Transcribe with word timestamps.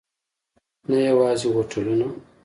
نه 0.89 0.97
یوازې 1.09 1.47
هوټلونه. 1.55 2.07